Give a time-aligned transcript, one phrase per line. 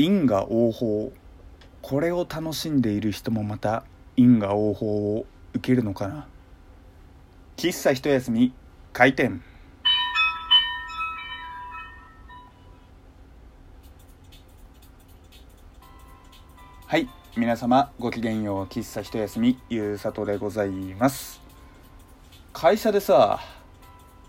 [0.00, 1.12] 因果応報。
[1.82, 3.82] これを楽しんでいる人もまた
[4.16, 6.28] 因果応報を受けるのかな。
[7.56, 8.52] 喫茶一休み
[8.92, 9.42] 開店。
[16.86, 18.64] はい皆様ごきげんよう。
[18.66, 21.40] 喫茶一休みゆうさとでございます。
[22.52, 23.40] 会社でさ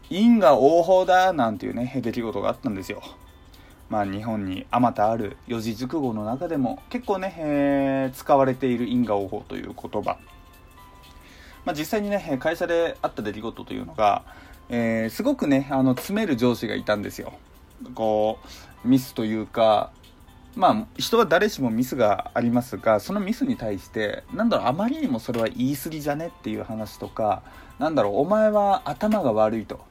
[0.09, 3.03] 因果応報だなんていうね出来事があったんですよ。
[3.89, 10.17] まあ日本にあまたある四字熟語の中でも結構ね、えー、使われている因果応報という言葉。
[11.65, 14.23] まあ、実際にね会社であった出来事というのが、
[14.69, 17.33] えー、すごくねあの詰める上司がいたんですよ。
[17.95, 18.39] こ
[18.85, 19.91] うミスというか
[20.55, 27.43] まあ人は誰しもミスがありますがそのミスに対してなんだろうあまりにもそれは言い過ぎじゃねっていう話とか
[27.77, 29.88] なんだろうお前は頭が悪いと。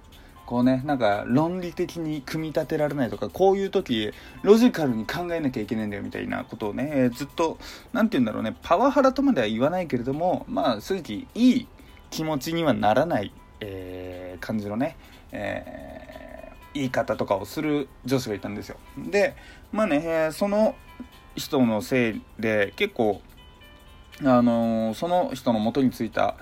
[0.49, 7.59] こうねなんか論理的に組み立てられないとかこういう時ロジカルに考えなきゃいけないんだよみたいなことをね、えー、ずっと
[7.93, 11.69] 何て言うんだろうねパワハラとまでは言わないけれどもまあ正直いい
[12.09, 14.97] 気持ちにはならない、えー、感じのね、
[15.33, 18.79] えー、言い方とかをする女子がいたんですよ。
[18.97, 19.37] で
[19.71, 20.77] まあね、その
[21.37, 23.21] 人のせいで結構
[24.25, 26.37] あの、その人の元についた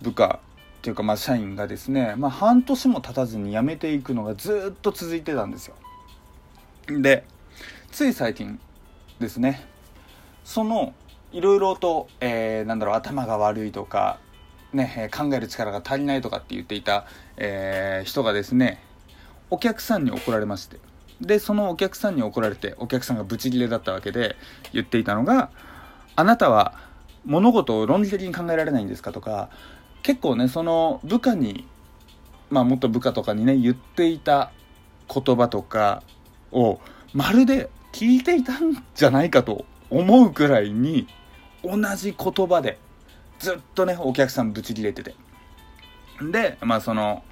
[0.00, 0.40] 部下
[0.84, 5.76] っていうかまあ社員がですね、まあ、半年も経たずに辞めていくのがずっと続いてたんですよ
[6.86, 7.24] で
[7.90, 8.60] つい最近
[9.18, 9.66] ですね
[10.44, 10.92] その
[11.32, 14.18] いろいろと、えー、なんだろう頭が悪いとか
[14.74, 17.06] ね、考える力が足りないとかって言っていた、
[17.38, 18.82] えー、人がですね
[19.48, 20.78] お客さんに怒られまして
[21.18, 24.36] でそのお客さんに怒られてお客さんがブチギレだったわけで
[24.74, 25.48] 言っていたのが
[26.14, 26.74] 「あなたは
[27.24, 29.48] 物事を論理的に考えられないんですか?」とか
[30.04, 31.66] 結構ねその部下に
[32.50, 34.52] まあ元部下とかにね言っていた
[35.12, 36.02] 言葉とか
[36.52, 36.78] を
[37.14, 41.08] まるで聞いていたんじゃないかと思うくらいに
[41.62, 42.78] 同じ言葉で
[43.38, 45.14] ずっとねお客さんブチ切れてて。
[46.30, 47.24] でまあその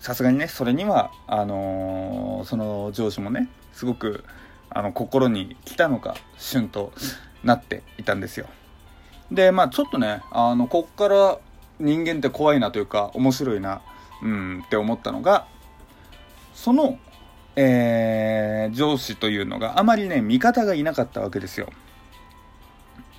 [0.00, 4.24] さすがにねそれにはあのー、その上司もねすごく
[4.70, 6.92] あの心に来たのか旬と
[7.44, 8.46] なっていたんですよ。
[9.30, 11.38] でまあちょっとねあのこっから
[11.80, 13.82] 人間って怖いなというか面白いな
[14.22, 15.46] うんって思ったのが
[16.54, 16.98] その、
[17.56, 21.68] えー、上司というのがあまりね味方がいなかったわけですよ。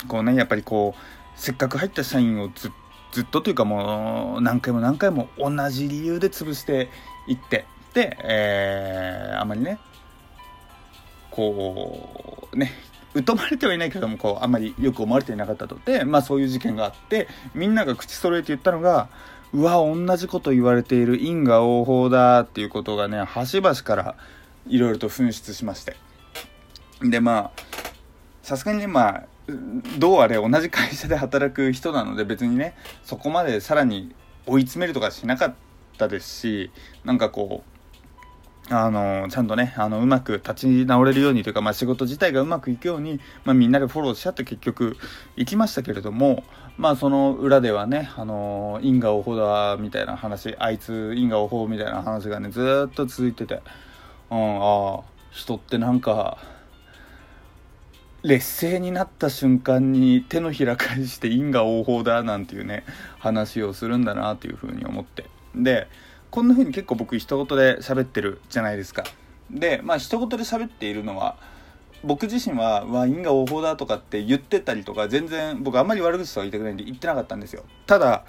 [0.07, 2.71] こうねやっぱりこうせっかく入った社員をず
[3.11, 6.89] ずっとというかもう何回も何回も同じ理由で潰して
[7.27, 9.79] いってで、えー、あまりね
[11.31, 12.71] こうね
[13.25, 15.79] 疎まれてはいないけどもこうあんまりよく思われていなかったと。
[15.85, 19.09] で、まあ、そういう事件があってみんなが口揃えて言ったのが
[19.51, 24.15] うわ同じこと言われている因果応報だっていうことがね端々から
[24.67, 25.95] いろいろと噴出しまして。
[27.01, 27.61] でまあ
[28.43, 29.23] さすがにねまあ
[29.97, 34.13] どうあれ同じ会社で働く人なので別にねそこまでさらに
[34.45, 35.53] 追い詰めるとかしなかっ
[35.97, 36.71] たですし
[37.03, 37.78] なんかこう
[38.71, 44.97] あのちゃんとねあのうまく立ち直れるようにというか、まあ、仕事自体がうまくいくように、まあ、みんなでフォローしちゃって結局
[45.35, 46.43] 行きましたけれども
[46.77, 53.61] まあその裏ではねあの因果応報だみたいな話あいつ因果応報みたいな話がねずっと続いてて、
[54.29, 56.37] うん、ああ人ってなんか
[58.21, 62.83] 劣勢になった瞬間に手のひら返して因果応報だなんていうね
[63.17, 65.25] 話をするんだなというふうに思って。
[65.55, 65.87] で
[66.31, 69.03] こんな風に結構僕一言で喋ってるじゃないですか。
[69.49, 71.37] でまあ一言で喋っているのは
[72.03, 77.63] 僕自身は「わ因果応報だ」とかって言ってたりとか全然僕あんまり悪口とは言いたくないんで言ってなかったんですよ。
[77.87, 78.25] ただ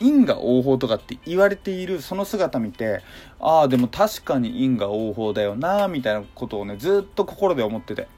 [0.00, 3.02] 因果応報とかって言われているその姿見て
[3.40, 8.08] ああでも確かに因果応報だよなみたいなことをねずっと心で思ってて。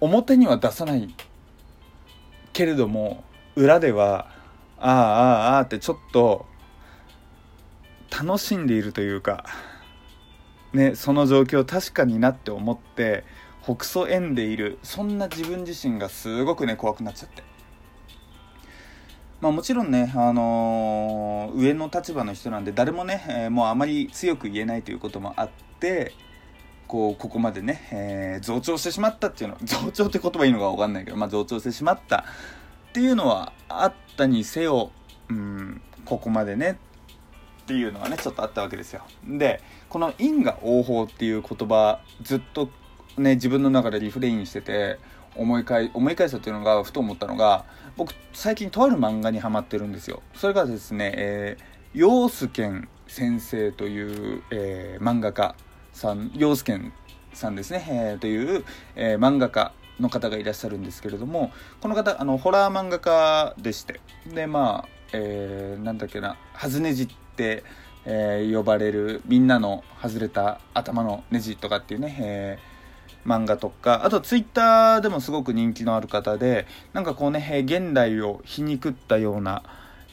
[0.00, 1.14] 表には出さない
[2.52, 3.24] けれども
[3.56, 4.26] 裏では
[4.78, 6.46] あああああってちょっと
[8.22, 9.44] 楽しんでいるというか
[10.72, 13.24] ねその状況確かになって思って
[13.62, 17.42] ほくそ縁でいるそんな自分自身がすごくね怖くなっちゃって。
[19.40, 25.50] まあもちろんねあのー、上の立場の人なんで誰もね、えー、もうあまり強く言えないということもあっ
[25.80, 26.14] て
[26.86, 32.24] こうここまでね、えー、増長してしまったっていうの増長って言葉いいのか分かんないけど、まあ、増長してしまった
[32.88, 34.92] っていうのはあったにせよ、
[35.28, 36.78] うん、ここまでね
[37.64, 39.02] っていうのはねちょっとあったわけですよ。
[39.26, 42.68] でこの因果応報っていう言葉ずっと
[43.16, 44.98] ね自分の中でリフレインしてて
[45.34, 47.64] 思い返思い返したっていうのがふと思ったのが
[47.96, 50.22] 僕最近とある漫画にハマってるんですよ。
[50.34, 55.54] それがですね、えー、陽介先生という、えー、漫画家
[55.92, 56.78] さん陽介
[57.32, 58.64] さんですね、えー、という、
[58.96, 67.08] えー、漫画家の方がいらっしゃるんですけれどもこの方あのホラー漫画家でしてでまあ、えー、なんだっけな「ハズネジ」っ、
[68.06, 79.62] えー、呼ばれるみんなの外れた頭のネジとかっていうね、えー、漫画とかあとツイッターでもすごく人気のある方でなんかこうね現代を皮肉ったような、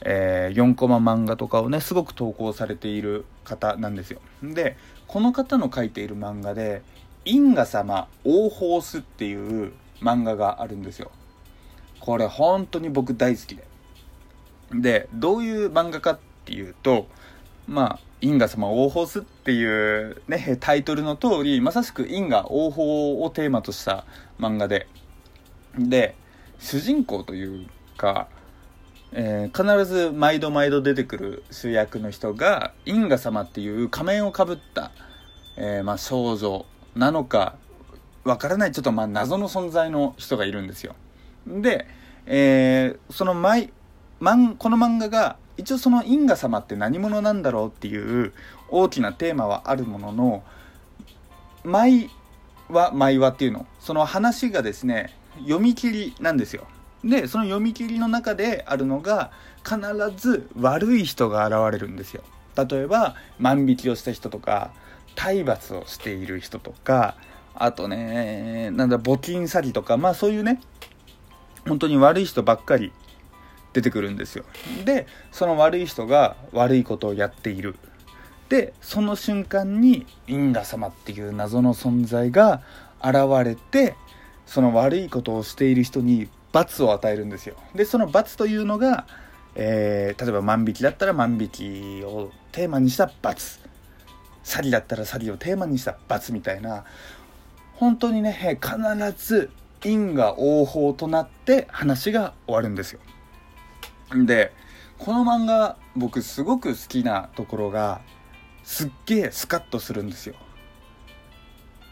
[0.01, 4.21] えー、4コマ漫画とかをねすごく投稿されている方なんですよ。
[4.41, 4.77] で
[5.07, 6.83] この方の書いている漫画で
[7.25, 11.12] 「因果様王宝ス」っていう漫画があるんですよ。
[12.00, 13.67] これ本当に僕大好きで。
[14.74, 17.07] でどういう漫画かっていうと
[17.68, 22.86] まあ因果様王宝スっていうねタイトルの通りまさしく因果王宝
[23.24, 24.06] をテーマとした
[24.39, 24.88] 漫画で。
[25.77, 26.15] で
[26.59, 27.68] 主人公という
[27.98, 28.27] か
[29.13, 34.92] えー、必ず毎度毎度出てくる主役の人が因果様っていう仮面をかぶった、
[35.57, 36.65] えー、まあ、少女
[36.95, 37.56] なのか
[38.24, 40.95] わからないちょっとまあ謎の存在の人がいるんですよ。
[41.48, 41.88] で、
[42.25, 43.74] えー、その毎
[44.21, 48.33] 漫この漫画が一応その因果様って何者なんだろうっていう
[48.69, 50.44] 大きなテーマはあるものの
[51.63, 52.09] 毎
[52.69, 53.65] は毎話っていうの。
[53.80, 56.68] その話がですね読み切りなんですよ。
[57.03, 59.31] でその読み切りの中であるのが
[59.63, 59.80] 必
[60.15, 62.24] ず悪い人が現れるんですよ。
[62.56, 64.71] 例えば万引きをした人とか
[65.15, 67.15] 体罰をしている人とか
[67.56, 70.59] あとねなんだ募金詐欺とかまあそういうね
[71.68, 72.92] 本当に悪い人ばっかり
[73.73, 74.45] 出てくるんですよ。
[74.85, 77.75] でその悪い人が悪いことをやっている。
[78.50, 82.62] でその瞬間に因果様っていう謎の存在が
[83.01, 83.95] 現れて
[84.45, 87.56] その悪いことをしている人に罰を与えるんですよ。
[87.73, 89.06] でその罰というのが、
[89.56, 93.59] えー、例えば万引きだったら万引きをテーマにした罰。
[94.44, 96.83] 詐欺だったら詐欺をテーマにした罰みたいな。
[97.75, 98.77] 本当にね必
[99.17, 99.50] ず
[99.83, 103.00] 因果応報となって話が終わるんですよ。
[104.13, 104.53] で
[104.97, 108.01] この漫画僕すごく好きなところが
[108.63, 110.35] すっげえスカッとするんですよ。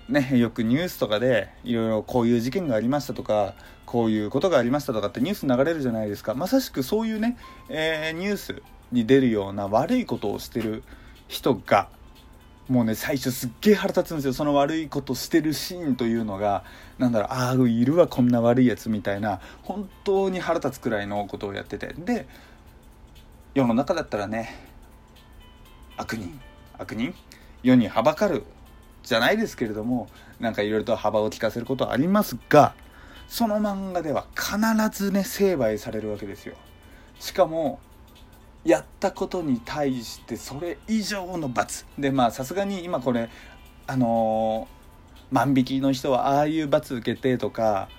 [0.10, 3.54] ね、よくニュースとかでいろいろこういう事件がありましたとか
[3.86, 6.33] こういうことがありましたとかってニュース流れるじゃないですか。
[6.33, 7.38] まさしくそういうね、
[7.69, 8.62] えー、ニュース
[8.92, 10.83] に出るような悪いことをしてる
[11.27, 11.89] 人が
[12.69, 14.33] もうね最初すっげえ腹立つんですよ。
[14.33, 16.63] その悪いことしてるシーンというのが
[17.00, 21.94] 何だろうああいるわこんな悪いやつみたいな本当に腹立つくらいのことをやってて。
[21.94, 22.27] で
[23.56, 24.56] 世の中だったらね
[25.98, 26.39] 悪人
[26.77, 27.16] 悪人
[27.63, 28.44] 世にはばかる
[29.04, 30.07] じゃないですけれども
[30.39, 32.75] なんかいろいろと幅を利かせることはありますが
[33.27, 36.56] その漫画では必ずね成敗されるわけですよ。
[37.19, 37.80] しかも
[38.66, 41.86] やったことに対してそれ以上の罰。
[41.98, 43.30] でまあさすがに今これ
[43.88, 47.90] あのー、万引きの人はああいう罰受けてとか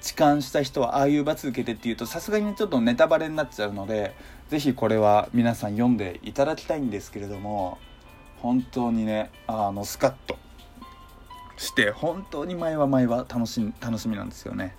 [0.00, 4.14] 痴漢した人はああいう罰受けてっていうとさすがにちょっとネタバレになっちゃうので
[4.48, 7.78] 是非これは皆さん読んでいただきたいんですけれども
[8.40, 10.36] 本当にねあのスカッと。
[11.62, 14.74] して本当に前は前は楽し楽しみなんですよね。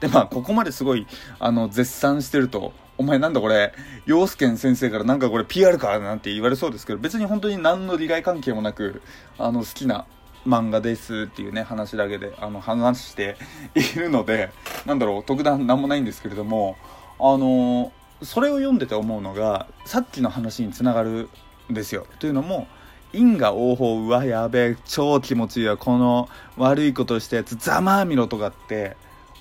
[0.00, 1.06] でまあここまですごい
[1.40, 3.72] あの絶賛してるとお前なんだこれ？
[4.06, 9.02] 陽介先生からなんかこれ PR かなんて言われそうですけど別に本当に何の利害関係もなく
[9.38, 10.04] あの好きな
[10.46, 13.36] 漫画ですっていうね話だけであの話して
[13.74, 14.50] いるので
[14.86, 16.76] なんだろう特段何もないんですけれども
[17.20, 21.28] あのそれを読んでて思うのがさっきの話につながる
[21.70, 22.06] んですよ。
[22.18, 22.66] というのも
[23.12, 28.96] 因果応報うわやべえ超気持ちいいわこの悪いことしたやつざまあみろとかって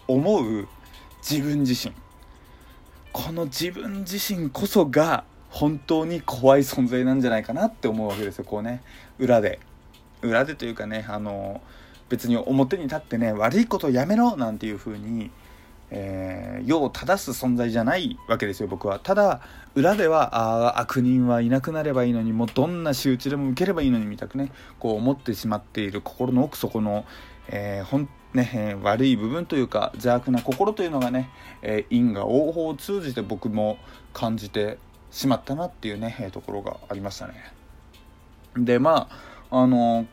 [0.07, 0.67] 思う
[1.27, 1.93] 自分自身。
[3.17, 8.83] この自分自身こそが本当に怖い存在なんじゃないかなって思うわけですよこうね。
[9.17, 9.57] 裏で。
[10.21, 11.59] 裏でというかねあの
[12.09, 15.31] 別に表に立ってね悪いことをやめろなんていう風に
[15.89, 18.99] えー、世を正す存在じゃないわけですよ僕は。
[18.99, 19.41] ただ
[19.73, 27.05] 裏ではあ悪人はいなくなればいいのにもうどんな仕打ちでも受ければいいのにみたくねこう思ってしまっている心の奥底の、
[27.47, 31.29] えー、ほんね、え、悪い部分というか邪悪な心というのがね、
[31.61, 33.77] えー、因果応報を通じて僕も
[34.13, 34.77] 感じて
[35.11, 37.53] しまったなっていうね、えー、ところがありましたね。
[38.57, 39.09] でま
[39.49, 40.05] ああの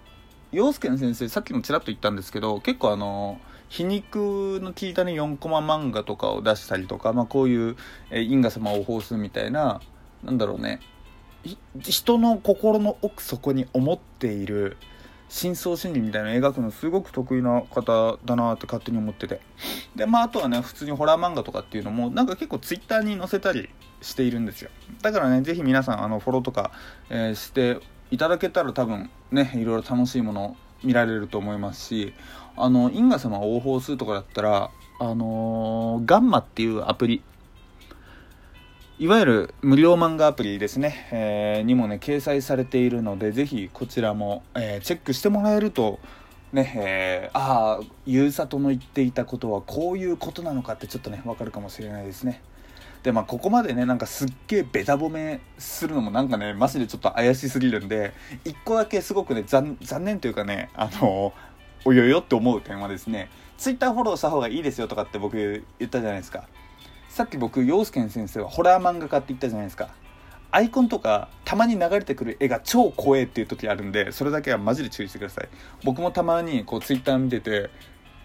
[0.52, 7.76] 陽介の先生さっきもちらっと言ったんですけど結構あの皮肉の効いたね4コマ漫画とかを出したりとか、まあ、こういう、
[8.11, 9.80] え因果様を放すみたいな
[10.23, 10.80] なんだろうね
[11.80, 14.76] 人の心の奥底に思っている
[15.28, 19.40] 深層心理みたいなの描くのすごく得意な方だなって勝手に思ってて。
[19.97, 23.69] でまああとはね普通にホラー漫画とかっていうのもなんか結構ツイッターに載せたり
[24.00, 24.71] しているんですよ。
[25.02, 26.73] だからね是非皆さんあのフォローとか、
[27.11, 27.78] えー、して
[28.11, 32.14] いただけたら多分ねいろいろ楽しいもの見られると思いますし
[32.57, 37.23] あの因果様応報数とかだったらあのー、ガンマっていうアプリ
[38.96, 45.98] いわゆる無料漫画アプリですね、えー、にもね掲載されているのでぜひこちらも、えー、チェックしてもらえると
[46.52, 52.40] ねえー、ああゆうさとの言っていたことはこういうことなのかってちょっとね分かるかもしれないですね。
[53.02, 58.12] でまあここまでねなんかすっげえベタ褒めするのもなんかねマジでちょっと怪しすぎるんで
[58.44, 61.32] 一個だけすごくね残念というかねあの
[61.84, 65.36] およよって思う点はですねツイッターフォローした方がいいですよとかって僕
[65.80, 66.44] 言ったじゃないですか。
[67.14, 69.90] さっき僕陽介先生はホラー漫画家って言ったじゃないですか。
[70.50, 75.49] アイコンとかたまに流れてくる絵が超怖えっていう時あるんでそれだけはマジで注意してください。
[75.85, 77.71] 僕もたまにこうツイッター見てて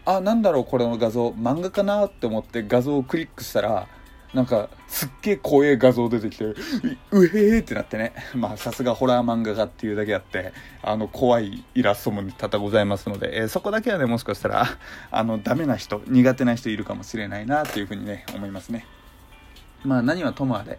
[0.06, 3.88] あなんだろうこれの画像漫画かなって思って画像をクリックしたら
[4.34, 8.14] なんかすっげえ怖え画像出てきてうえーってなってね。
[8.36, 14.68] まあさすがホラー漫画家っていうだけあってあの怖いイラストも多々ございますので、えー、そこだけはねもしかしたら
[15.10, 18.86] あのダメな人苦手な人いるかもしれないなっていうふうにね思いますね。
[19.84, 20.78] まあ何はともあれ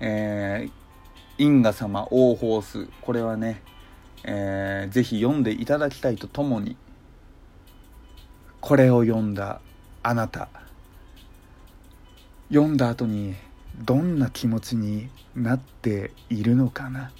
[0.00, 0.70] えー、
[1.38, 3.62] 因果様王宝数これはね、
[4.24, 6.76] えー、ぜひ読んでいただきたいとともに
[8.60, 9.60] これを読んだ
[10.02, 10.48] あなた。
[12.50, 13.36] 読んだ後に
[13.78, 17.12] どんな気持ちになっているのかな。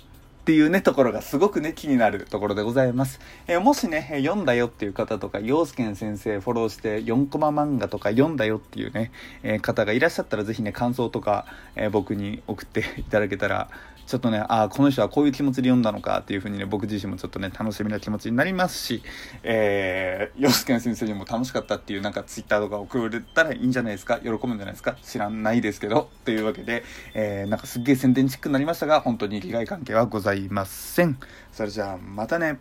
[0.50, 3.20] っていうね、ところがすごくね、気になるところでございます。
[3.46, 9.12] えー、もしね、読んだよっていう方とか、陽介先生フォローして4コマ漫画とか読んだよっていうね、
[9.44, 13.70] えー、方がいらっしゃったらぜひね、感想とか、えー、僕に送って いただけたら、
[14.08, 19.04] ちょっとね、ああ、この人はこういう気持ちで読んだのかっていうふうにね、僕自身もちょっとね、楽しみな気持ちになりますし、
[19.44, 24.18] えー、洋介先生にも楽しかったっていうなんかツイッターとか送れたらいいんじゃないですか？
[24.18, 24.96] 喜ぶんじゃないですか？
[25.00, 26.10] 知らないですけど。
[26.24, 26.82] というわけで、
[27.14, 31.18] えー、なんかすっげえ宣伝チックになりましたが、本当に利害関係はございますいません。
[31.52, 32.58] それじゃあ、またね。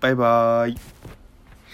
[0.00, 1.19] バイバーイ。